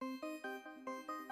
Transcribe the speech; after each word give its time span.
Thank 0.00 0.22
you. 0.22 0.35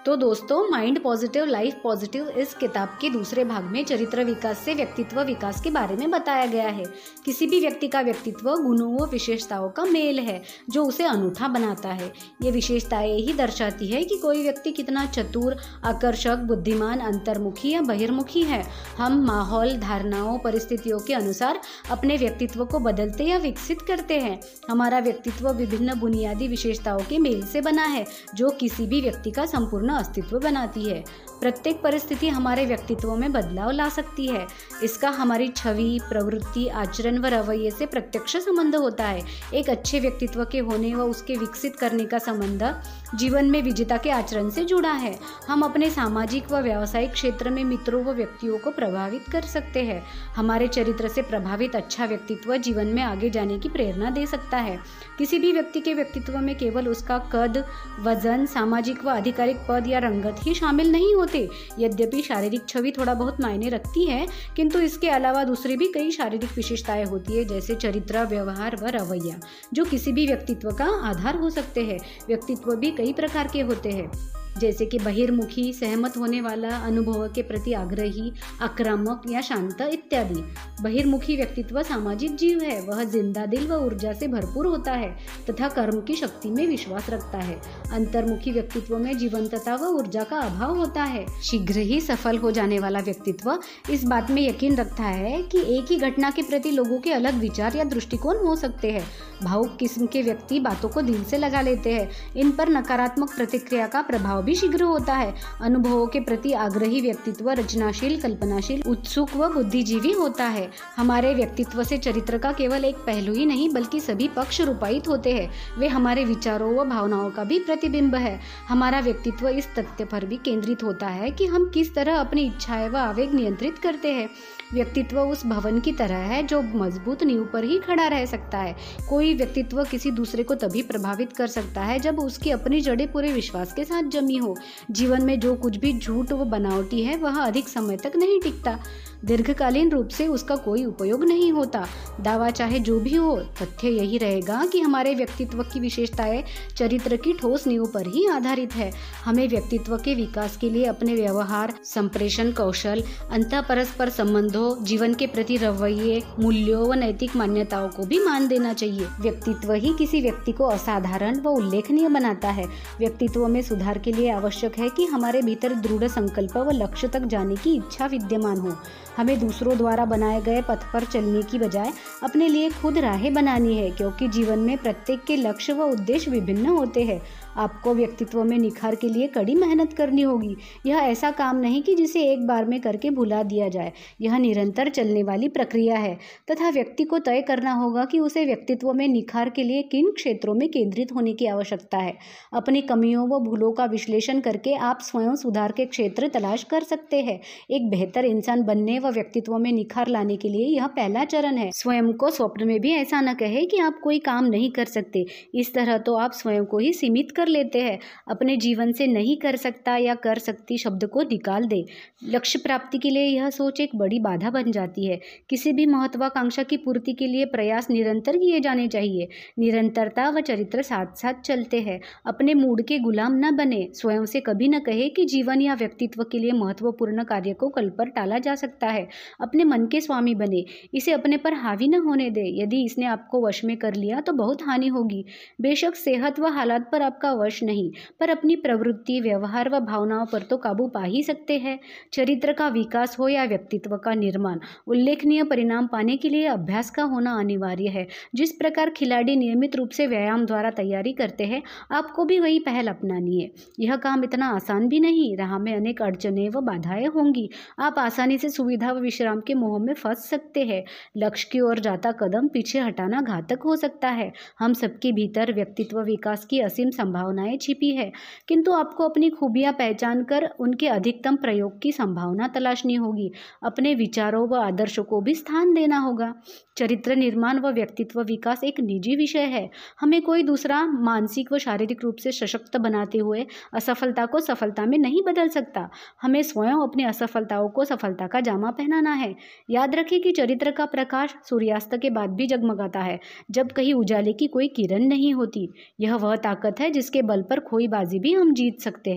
तो 0.05 0.15
दोस्तों 0.15 0.69
mind 0.69 1.03
positive 1.03 1.45
life 1.45 1.75
positive 1.83 2.29
इस 2.29 2.53
किताब 2.53 2.97
के 3.01 3.09
दूसरे 3.09 3.43
भाग 3.43 3.63
में 3.63 3.85
चरित्र 3.85 4.23
विकास 4.23 4.57
से 4.57 4.73
व्यक्तित्व 4.73 5.21
विकास 5.21 5.61
के 5.61 5.69
बारे 5.69 5.95
में 5.95 6.11
बताया 6.11 6.45
गया 6.45 6.67
है। 6.67 6.83
किसी 7.25 7.47
भी 7.47 7.59
व्यक्ति 7.59 7.87
का 7.87 8.01
व्यक्तित्व, 8.01 8.55
गुणों 8.55 9.01
व 9.01 9.09
विशेषताओं 9.11 9.69
का 9.69 9.85
मेल 9.85 10.19
है, 10.19 10.43
जो 10.69 10.85
उसे 10.85 11.03
अनूठा 11.03 11.47
बनाता 11.47 11.89
है। 11.89 12.13
ये 12.41 12.51
विशेषताएँ 12.51 13.17
ही 13.17 13.33
दर्शाती 13.33 13.87
है 13.87 14.03
कि 14.03 14.17
कोई 14.17 14.43
व्यक्ति 14.43 14.71
कितना 14.71 15.05
चतुर, 15.05 15.57
आकर्षक, 15.85 16.37
बुद्धिमान, 16.37 16.99
अंतर्मुखी 16.99 17.69
या 17.69 17.81
बहिर्मुखी 17.81 18.41
है। 18.41 18.63
हम 18.97 19.25
माहौल, 19.25 19.77
धारणाओं, 19.77 20.39
परिस्थितियों 20.39 20.99
के 20.99 21.13
अनुसार 21.13 21.59
अपने 21.91 22.17
व्यक्तित्व 22.17 22.65
को 22.65 22.79
बदलते 22.79 23.23
या 23.23 23.37
विकसित 23.37 23.81
करते 23.81 24.19
हैं। 24.19 24.39
हमारा 24.69 24.99
व्यक्तित्व 24.99 25.49
विभिन्न 25.49 25.99
बुनियादी 25.99 26.47
विशेषताओं 26.47 27.01
के 27.09 27.19
मेल 27.19 27.45
से 27.45 27.61
बना 27.61 27.85
है, 27.85 28.05
जो 28.35 28.49
किसी 28.49 28.85
भी 28.85 29.01
व्यक्ति 29.01 29.31
का 29.31 29.45
संपूर्ण 29.45 29.94
अस्तित्व 29.95 30.39
बनाती 30.39 30.89
है। 30.89 31.03
प्रत्येक 31.41 31.81
परिस्थिति 31.81 32.27
हमारे 32.27 32.65
व्यक्तित्व 32.65 33.15
में 33.15 33.31
बदलाव 33.31 33.71
ला 33.71 33.89
सकती 33.89 34.27
है। 34.27 34.47
इसका 34.83 35.09
हमारी 35.09 35.47
छवि, 35.47 35.99
प्रवृत्ति, 36.09 36.67
आचरण 36.67 37.17
व 37.17 37.25
रवैये 37.25 37.71
से 37.71 37.85
प्रत्यक्ष 37.85 38.37
संबंध 38.37 38.75
होता 38.75 39.05
है। 39.05 39.23
एक 39.53 39.69
अच्छे 39.69 39.99
व्यक्तित्व 39.99 40.45
के 40.45 40.59
होने 40.59 40.93
व 40.95 41.01
उसके 41.01 41.35
विकसित 41.35 41.75
करने 41.75 42.05
का 42.05 42.17
संबंध 42.17 42.83
जीवन 43.15 43.45
में 43.45 43.61
विजेता 43.61 43.97
के 43.97 44.09
आचरण 44.09 44.49
से 44.49 44.65
जुड़ा 44.65 44.91
है। 44.91 45.19
हम 45.49 45.61
अपने 45.61 45.89
सामाजिक 45.89 46.51
व 46.51 46.57
व्यावसायिक 46.57 47.11
क्षेत्र 47.11 47.49
में 47.49 47.63
मित्रों 47.63 48.03
व 48.05 48.11
व्यक्तियों 48.11 48.57
को 48.57 48.71
प्रभावित 48.71 49.25
कर 49.31 49.41
सकते 49.41 49.83
हैं। 49.83 50.03
हमारे 50.35 50.67
चरित्र 50.67 51.07
से 51.07 51.21
प्रभावित 51.21 51.75
अच्छा 51.75 52.05
व्यक्तित्व 52.05 52.57
जीवन 52.57 52.87
में 52.87 53.03
आगे 53.03 53.29
जाने 53.29 53.59
की 53.59 53.69
प्रेरणा 53.69 54.09
दे 54.09 54.25
सकता 54.25 54.57
है। 54.57 54.79
किसी 55.17 55.39
भी 55.39 55.51
व्यक्ति 55.51 55.79
के 55.79 55.93
व्यक्तित्व 55.93 56.37
में 56.37 56.55
केवल 56.55 56.87
उसका 56.87 57.17
कद, 57.17 57.65
वज़न, 57.99 58.45
सामाजिक 58.45 59.05
व 59.05 59.09
आधिकारिक 59.09 59.57
पद 59.69 59.84
या 59.87 59.99
रंगत 59.99 60.35
ही 60.39 60.53
शामिल 60.53 60.91
नहीं 60.91 61.15
होते। 61.15 61.49
यद्यपि 61.79 62.21
शारीरिक 62.21 62.61
छवि 62.69 62.91
थोड़ा 62.91 63.13
बहुत 63.13 63.41
मायने 63.41 63.69
रखती 63.69 64.05
है, 64.05 64.27
किंतु 64.55 64.79
इसके 64.79 65.09
अलावा 65.09 65.43
दूसरी 65.43 65.77
भी 65.77 65.87
कई 65.87 66.11
शारीरिक 66.11 66.49
विशेषताएँ 66.55 67.05
होती 67.05 67.37
है, 67.37 67.45
जैसे 67.45 67.75
चरित्र, 67.75 68.25
व्यवहार 68.25 68.75
व 68.75 68.85
रवैया, 68.85 69.39
जो 69.73 69.85
किसी 69.85 70.11
भी 70.11 70.27
व्यक्तित्व 70.27 70.71
का 70.71 70.85
आधार 70.85 71.35
हो 71.35 71.49
सकते 71.49 71.81
हैं। 71.81 71.99
व्यक्तित्व 72.27 72.75
भी 72.75 72.91
कई 72.91 73.13
प्रकार 73.13 73.47
के 73.53 73.61
होते 73.61 73.89
हैं। 73.89 74.44
जैसे 74.57 74.85
कि 74.85 74.99
बहिर्मुखी, 74.99 75.71
सहमत 75.73 76.17
होने 76.17 76.41
वाला, 76.41 76.75
अनुभव 76.77 77.27
के 77.27 77.41
प्रति 77.41 77.73
आग्रही, 77.73 78.31
आक्रामक 78.61 79.21
या 79.29 79.41
शांत 79.41 79.81
इत्यादि। 79.83 80.43
बहिर्मुखी 80.81 81.35
व्यक्तित्व 81.35 81.81
सामाजिक 81.83 82.35
जीव 82.35 82.61
है, 82.61 82.79
वह 82.81 83.03
ज़िंदा 83.03 83.45
दिल 83.45 83.67
व 83.67 83.75
ऊर्जा 83.75 84.13
से 84.13 84.27
भरपूर 84.27 84.67
होता 84.67 84.91
है 84.91 85.09
तथा 85.49 85.67
कर्म 85.69 85.99
की 86.01 86.15
शक्ति 86.15 86.49
में 86.49 86.65
विश्वास 86.67 87.09
रखता 87.09 87.37
है। 87.37 87.59
अंतर्मुखी 87.93 88.51
व्यक्तित्व 88.51 88.97
में 88.97 89.17
जीवंतता 89.17 89.75
व 89.75 89.87
ऊर्जा 89.97 90.23
का 90.23 90.39
अभाव 90.39 90.75
होता 90.77 91.03
है। 91.03 91.25
शीघ्र 91.43 91.79
ही 91.79 91.99
सफल 92.01 92.37
हो 92.37 92.51
जाने 92.51 92.79
वाला 92.79 92.99
व्यक्तित्व 92.99 93.57
इस 93.91 94.03
बात 94.03 94.31
में 94.31 94.41
यकीन 94.41 94.75
रखता 94.75 95.03
है 95.03 95.41
कि 95.43 95.61
एक 95.77 95.91
ही 95.91 95.97
घटना 95.99 96.29
के 96.31 96.41
प्रति 96.41 96.71
लोगों 96.71 96.99
के 96.99 97.13
अलग 97.13 97.39
विचार 97.39 97.75
या 97.75 97.83
दृष्टिकोण 97.85 98.37
हो 98.37 98.55
सकते 98.55 98.91
हैं। 98.91 99.05
भावुक 99.43 99.75
किस्म 99.77 100.05
के 100.05 100.21
व्यक्ति 100.21 100.59
बातों 100.59 100.89
को 100.89 101.01
दिल 101.01 101.23
से 101.23 101.37
लगा 101.37 101.61
लेते 101.61 101.93
हैं। 101.93 102.09
इन 102.35 102.51
पर 102.51 102.69
नकारात्मक 102.69 103.35
प्रतिक्रिया 103.35 103.87
का 103.87 104.01
प्रभाव 104.01 104.43
भी 104.45 104.55
शीघ्र 104.55 104.83
होता 104.83 105.13
है। 105.13 105.33
अनुभवों 105.61 106.05
के 106.07 106.19
प्रति 106.19 106.53
आग्रही 106.53 107.01
व्यक्तित्व, 107.01 107.49
रचनाशील, 107.49 108.19
कल्पनाशील, 108.21 108.83
उत्सुक 108.87 109.35
व 109.35 109.49
बुद्धिजीवी 109.53 110.11
होता 110.11 110.45
है। 110.45 110.69
हमारे 110.95 111.33
व्यक्तित्व 111.33 111.83
से 111.83 111.97
चरित्र 111.97 112.37
का 112.37 112.51
केवल 112.51 112.85
एक 112.85 112.95
पहलू 112.95 113.33
ही 113.33 113.45
नहीं, 113.45 113.69
बल्कि 113.69 113.99
सभी 113.99 114.27
पक्ष 114.27 114.61
रूपायित 114.61 115.07
होते 115.07 115.33
हैं। 115.33 115.49
वे 115.79 115.87
हमारे 115.87 116.25
विचारों 116.25 116.73
व 116.75 116.85
भावनाओं 116.85 117.29
का 117.31 117.43
भी 117.43 117.59
प्रतिबिंब 117.59 118.15
है। 118.15 118.39
हमारा 118.69 118.99
व्यक्तित्व 118.99 119.47
इस 119.47 119.67
तथ्य 119.75 120.05
पर 120.05 120.25
भी 120.25 120.37
केंद्रित 120.37 120.83
होता 120.83 121.07
है 121.07 121.31
कि 121.31 121.45
हम 121.45 121.69
किस 121.69 121.93
तरह 121.95 122.15
अपनी 122.15 122.45
इच्छाएँ 122.45 122.89
व 122.89 122.97
आवेग 122.97 123.33
नियंत्रित 123.33 123.77
करते 123.77 124.11
हैं। 124.11 124.29
व्यक्तित्व 124.73 125.19
उस 125.19 125.45
भवन 125.45 125.79
की 125.79 125.91
तरह 125.91 126.17
है 126.17 126.41
जो 126.43 126.61
मज़बूत 126.61 127.23
नींव 127.23 127.43
पर 127.53 127.63
ही 127.63 127.77
खड़ा 127.79 128.07
रह 128.07 128.25
सकता 128.25 128.57
है। 128.57 128.75
कोई 129.09 129.33
व्यक्तित्व 129.33 129.83
किसी 129.83 130.11
दूसरे 130.11 130.43
को 130.43 130.55
तभी 130.55 130.81
प्रभावित 130.81 131.33
कर 131.33 131.47
सकता 131.47 131.81
है 131.81 131.99
जब 131.99 132.19
उसकी 132.19 132.51
अपनी 132.51 132.81
जड़ें 132.81 133.11
पूरे 133.11 133.31
विश्वास 133.33 133.73
के 133.73 133.83
साथ 133.83 134.09
जमी 134.09 134.34
हो। 134.37 134.57
जीवन 134.91 135.23
में 135.23 135.39
जो 135.39 135.55
कुछ 135.55 135.77
भी 135.77 135.99
झूठ 135.99 136.31
व 136.31 136.45
बनावटी 136.45 137.01
है, 137.01 137.17
वह 137.17 137.41
अधिक 137.41 137.67
समय 137.67 137.97
तक 137.97 138.11
नहीं 138.15 138.41
टिकता। 138.41 138.79
दीर्घकालीन 139.25 139.89
रूप 139.89 140.07
से 140.07 140.27
उसका 140.27 140.55
कोई 140.55 140.85
उपयोग 140.85 141.23
नहीं 141.23 141.51
होता। 141.51 141.87
दावा 142.21 142.49
चाहे 142.49 142.79
जो 142.79 142.99
भी 142.99 143.15
हो, 143.15 143.35
तथ्य 143.37 143.87
यही 143.87 144.17
रहेगा 144.17 144.65
कि 144.65 144.81
हमारे 144.81 145.15
व्यक्तित्व 145.15 145.63
की 145.63 145.79
विशेषताएँ 145.79 146.43
चरित्र 146.77 147.15
की 147.15 147.33
ठोस 147.33 147.67
नींव 147.67 147.85
पर 147.85 148.07
ही 148.07 148.25
आधारित 148.25 148.75
है। 148.75 148.91
हमें 149.25 149.47
व्यक्तित्व 149.47 149.97
के 149.97 150.15
विकास 150.15 150.57
के 150.57 150.69
लिए 150.69 150.85
अपने 150.85 151.15
व्यवहार, 151.15 151.73
संप्रेषण, 151.83 152.51
कौशल 152.51 153.03
अंत 153.31 153.53
परस्पर 153.53 154.09
संबंधों, 154.09 154.83
जीवन 154.83 155.13
के 155.13 155.27
प्रति 155.27 155.57
रवैये, 155.57 156.23
मूल्यों 156.39 156.89
व 156.89 156.93
नैतिक 156.93 157.35
मान्यताओं 157.35 157.89
को 157.89 158.03
भी 158.03 158.19
मान 158.19 158.47
देना 158.47 158.73
चाहिए। 158.73 159.07
व्यक्तित्व 159.21 159.73
ही 159.73 159.93
किसी 159.97 160.21
व्यक्ति 160.21 160.51
को 160.51 160.63
असाधारण 160.63 161.39
व 161.39 161.49
उल्लेखनीय 161.49 162.09
बनाता 162.09 162.49
है। 162.49 162.65
व्यक्तित्व 162.99 163.47
में 163.47 163.61
सुधार 163.61 163.97
के 163.97 164.11
लिए 164.11 164.24
आवश्यक 164.29 164.77
है 164.77 164.89
कि 164.89 165.05
हमारे 165.05 165.41
भीतर 165.41 165.73
दृढ़ 165.73 166.07
संकल्प 166.07 166.57
व 166.57 166.71
लक्ष्य 166.71 167.07
तक 167.07 167.19
जाने 167.19 167.55
की 167.55 167.75
इच्छा 167.75 168.05
विद्यमान 168.05 168.57
हो। 168.57 168.75
हमें 169.17 169.39
दूसरों 169.39 169.77
द्वारा 169.77 170.05
बनाए 170.05 170.41
गए 170.41 170.61
पथ 170.61 170.93
पर 170.93 171.03
चलने 171.03 171.41
की 171.41 171.59
बजाय 171.59 171.91
अपने 172.23 172.47
लिए 172.47 172.69
खुद 172.69 172.97
राहें 172.97 173.33
बनानी 173.33 173.77
है, 173.77 173.91
क्योंकि 173.91 174.27
जीवन 174.27 174.59
में 174.59 174.77
प्रत्येक 174.77 175.23
के 175.23 175.35
लक्ष्य 175.35 175.73
व 175.73 175.83
उद्देश्य 175.83 176.31
विभिन्न 176.31 176.65
होते 176.65 177.03
हैं। 177.03 177.21
आपको 177.57 177.93
व्यक्तित्व 177.93 178.43
में 178.43 178.57
निखार 178.57 178.95
के 178.95 179.09
लिए 179.09 179.27
कड़ी 179.27 179.55
मेहनत 179.55 179.93
करनी 179.93 180.21
होगी। 180.21 180.55
यह 180.85 180.97
ऐसा 180.97 181.31
काम 181.31 181.55
नहीं 181.55 181.83
कि 181.83 181.95
जिसे 181.95 182.19
एक 182.21 182.47
बार 182.47 182.65
में 182.65 182.81
करके 182.81 183.09
भुला 183.09 183.43
दिया 183.43 183.69
जाए। 183.69 183.91
यह 184.21 184.37
निरंतर 184.37 184.89
चलने 184.89 185.23
वाली 185.23 185.47
प्रक्रिया 185.47 185.97
है। 185.97 186.17
तथा 186.51 186.69
व्यक्ति 186.69 187.03
को 187.03 187.19
तय 187.19 187.41
करना 187.41 187.73
होगा 187.73 188.05
कि 188.05 188.19
उसे 188.19 188.45
व्यक्तित्व 188.45 188.93
में 188.93 189.07
निखार 189.07 189.49
के 189.49 189.63
लिए 189.63 189.81
किन 189.81 190.11
क्षेत्रों 190.11 190.53
में 190.53 190.69
केंद्रित 190.69 191.11
होने 191.11 191.33
की 191.33 191.45
आवश्यकता 191.45 191.97
है। 191.97 192.17
अपनी 192.53 192.81
कमियों 192.81 193.29
व 193.29 193.39
भूलों 193.39 193.71
का 193.71 193.85
विश्लेषण 193.85 194.14
करके 194.19 194.73
आप 194.73 194.99
स्वयं 195.01 195.35
सुधार 195.35 195.71
के 195.71 195.85
क्षेत्र 195.85 196.27
तलाश 196.27 196.63
कर 196.63 196.83
सकते 196.83 197.21
हैं। 197.21 197.39
एक 197.71 197.89
बेहतर 197.89 198.25
इंसान 198.25 198.63
बनने 198.63 198.99
व 198.99 199.09
व्यक्तित्व 199.09 199.57
में 199.57 199.71
निखार 199.71 200.07
लाने 200.07 200.37
के 200.37 200.49
लिए 200.49 200.67
यह 200.67 200.87
पहला 200.87 201.25
चरण 201.25 201.57
है। 201.57 201.71
स्वयं 201.71 202.13
को 202.13 202.29
स्वप्न 202.29 202.67
में 202.67 202.79
भी 202.79 202.91
ऐसा 202.91 203.21
न 203.21 203.33
कहे 203.33 203.65
कि 203.65 203.77
आप 203.77 203.99
कोई 204.03 204.19
काम 204.19 204.45
नहीं 204.45 204.71
कर 204.71 204.85
सकते। 204.85 205.25
इस 205.55 205.73
तरह 205.73 205.97
तो 205.97 206.15
आप 206.15 206.31
स्वयं 206.31 206.65
को 206.65 206.77
ही 206.77 206.93
सीमित 206.93 207.31
कर 207.31 207.47
लेते 207.47 207.81
हैं। 207.81 207.99
अपने 208.31 208.57
जीवन 208.57 208.91
से 208.91 209.07
नहीं 209.07 209.37
कर 209.37 209.55
सकता 209.55 209.97
या 209.97 210.15
कर 210.15 210.37
सकती 210.37 210.77
शब्द 210.77 211.05
को 211.05 211.21
निकाल 211.21 211.65
दे। 211.65 211.85
लक्ष्य 212.27 212.59
प्राप्ति 212.59 212.97
के 212.97 213.09
लिए 213.09 213.23
यह 213.23 213.49
सोच 213.49 213.79
एक 213.79 213.89
बड़ी 213.95 214.19
बाधा 214.19 214.49
बन 214.49 214.71
जाती 214.71 215.05
है। 215.05 215.19
किसी 215.49 215.71
भी 215.71 215.85
महत्वाकांक्षा 215.85 216.63
की 216.63 216.77
पूर्ति 216.77 217.13
के 217.13 217.27
लिए 217.27 217.45
प्रयास 217.45 217.89
निरंतर 217.89 218.37
किए 218.37 218.59
जाने 218.59 218.87
चाहिए। 218.87 219.27
निरंतरता 219.59 220.29
व 220.29 220.39
चरित्र 220.39 220.81
साथ 220.81 221.05
साथ 221.15 221.33
चलते 221.33 221.81
हैं। 221.81 222.01
अपने 222.25 222.53
मूड 222.53 222.81
के 222.81 222.99
गुलाम 222.99 223.33
न 223.35 223.55
बने। 223.55 223.89
स्वयं 224.05 224.25
से 224.25 224.39
कभी 224.41 224.67
न 224.67 224.79
कहे 224.79 225.07
कि 225.09 225.25
जीवन 225.25 225.61
या 225.61 225.73
व्यक्तित्व 225.73 226.23
के 226.23 226.39
लिए 226.39 226.51
महत्वपूर्ण 226.53 227.23
कार्य 227.23 227.53
को 227.53 227.69
कल 227.69 227.89
पर 227.89 228.09
टाला 228.09 228.39
जा 228.39 228.55
सकता 228.55 228.87
है। 228.87 229.07
अपने 229.41 229.63
मन 229.63 229.85
के 229.85 230.01
स्वामी 230.01 230.35
बने, 230.35 230.63
इसे 230.93 231.11
अपने 231.11 231.37
पर 231.37 231.53
हावी 231.53 231.87
न 231.87 232.01
होने 232.01 232.29
दे। 232.29 232.43
यदि 232.61 232.83
इसने 232.85 233.05
आपको 233.05 233.41
वश 233.41 233.63
में 233.65 233.75
कर 233.77 233.93
लिया 233.93 234.19
तो 234.21 234.33
बहुत 234.33 234.61
हानि 234.63 234.87
होगी। 234.87 235.23
बेशक 235.61 235.95
सेहत 235.95 236.39
व 236.39 236.47
हालात 236.47 236.89
पर 236.91 237.01
आपका 237.01 237.31
वश 237.33 237.61
नहीं, 237.63 237.91
पर 238.19 238.29
अपनी 238.29 238.55
प्रवृत्ति, 238.55 239.19
व्यवहार 239.19 239.69
व 239.69 239.79
भावनाओं 239.79 240.25
पर 240.25 240.41
तो 240.41 240.57
काबू 240.57 240.87
पा 240.87 241.03
ही 241.03 241.23
सकते 241.23 241.57
हैं। 241.57 241.79
चरित्र 242.13 242.53
का 242.53 242.67
विकास 242.67 243.17
हो 243.19 243.27
या 243.27 243.43
व्यक्तित्व 243.43 243.95
का 243.97 244.13
निर्माण, 244.13 244.59
उल्लेखनीय 244.87 245.43
परिणाम 245.43 245.87
पाने 245.87 246.17
के 246.17 246.29
लिए 246.29 246.45
अभ्यास 246.47 246.89
का 246.89 247.03
होना 247.03 247.37
अनिवार्य 247.39 247.87
है। 247.89 248.07
जिस 248.35 248.51
प्रकार 248.51 248.89
खिलाड़ी 248.89 249.35
नियमित 249.35 249.75
रूप 249.75 249.89
से 249.89 250.07
व्यायाम 250.07 250.45
द्वारा 250.45 250.69
तैयारी 250.71 251.13
करते 251.13 251.43
हैं, 251.43 251.61
आपको 251.91 252.25
भी 252.25 252.39
वही 252.39 252.59
पहल 252.59 252.87
अपनानी 252.87 253.41
है। 253.41 253.51
यह 253.85 253.95
काम 253.95 254.23
इतना 254.23 254.47
आसान 254.47 254.87
भी 254.87 254.99
नहीं। 254.99 255.35
राह 255.37 255.57
में 255.59 255.75
अनेक 255.75 256.01
अड़चने 256.01 256.49
व 256.49 256.61
बाधाएँ 256.61 257.05
होंगी। 257.05 257.49
आप 257.79 257.95
आसानी 257.99 258.37
से 258.37 258.49
सुविधा 258.49 258.91
व 258.91 258.99
विश्राम 258.99 259.39
के 259.39 259.53
मोह 259.53 259.77
में 259.79 259.93
फंस 259.93 260.29
सकते 260.29 260.63
हैं। 260.63 260.83
लक्ष्य 261.17 261.49
की 261.51 261.59
ओर 261.59 261.79
जाता 261.79 262.11
कदम 262.11 262.47
पीछे 262.47 262.79
हटाना 262.79 263.21
घातक 263.21 263.59
हो 263.65 263.75
सकता 263.75 264.09
है। 264.09 264.31
हम 264.59 264.73
सबके 264.73 265.11
भीतर 265.11 265.53
व्यक्तित्व 265.53 266.01
विकास 266.01 266.45
की 266.45 266.59
असीम 266.59 266.89
संभावनाएँ 266.89 267.57
छिपी 267.57 267.95
है। 267.95 268.11
किंतु 268.47 268.71
आपको 268.71 269.03
अपनी 269.03 269.29
खूबियाँ 269.29 269.73
पहचान 269.73 270.23
कर 270.23 270.49
उनके 270.59 270.87
अधिकतम 270.87 271.35
प्रयोग 271.35 271.81
की 271.81 271.91
संभावना 271.91 272.47
तलाशनी 272.47 272.93
होगी। 272.93 273.31
अपने 273.63 273.95
विचारों 273.95 274.47
व 274.49 274.55
आदर्शों 274.55 275.03
को 275.03 275.21
भी 275.21 275.35
स्थान 275.35 275.73
देना 275.73 275.97
होगा। 275.97 276.33
चरित्र 276.77 277.15
निर्माण 277.15 277.59
व 277.59 277.67
व्यक्तित्व 277.67 278.21
विकास 278.21 278.63
एक 278.63 278.79
निजी 278.79 279.15
विषय 279.15 279.39
है। 279.39 279.69
हमें 280.01 280.21
कोई 280.21 280.43
दूसरा 280.43 280.85
मानसिक 280.85 281.51
व 281.53 281.57
शारीरिक 281.57 282.03
रूप 282.03 282.15
से 282.15 282.31
सशक्त 282.31 282.77
बनाते 282.77 283.17
हुए 283.17 283.45
असफलता 283.75 284.25
को 284.25 284.39
सफलता 284.39 284.85
में 284.85 284.97
नहीं 284.97 285.21
बदल 285.27 285.47
सकता। 285.47 285.89
हमें 286.21 286.41
स्वयं 286.43 286.81
अपनी 286.83 287.03
असफलताओं 287.03 287.69
को 287.69 287.85
सफलता 287.85 288.27
का 288.27 288.39
जामा 288.39 288.71
पहनाना 288.71 289.13
है। 289.13 289.35
याद 289.69 289.95
रखें 289.95 290.21
कि 290.21 290.31
चरित्र 290.31 290.71
का 290.71 290.85
प्रकाश 290.85 291.35
सूर्यास्त 291.49 291.95
के 291.95 292.09
बाद 292.09 292.29
भी 292.29 292.47
जगमगाता 292.47 292.99
है, 292.99 293.19
जब 293.51 293.71
कहीं 293.71 293.93
उजाले 293.93 294.33
की 294.33 294.47
कोई 294.47 294.67
किरण 294.67 295.03
नहीं 295.03 295.33
होती। 295.33 295.69
यह 295.99 296.15
वह 296.15 296.35
ताकत 296.35 296.79
है 296.79 296.89
जिसके 296.89 297.21
बल 297.21 297.41
पर 297.41 297.59
खोईबाजी 297.59 298.19
भी 298.19 298.33
हम 298.33 298.53
जीत 298.53 298.79
सकते 298.79 299.09
हैं। 299.09 299.13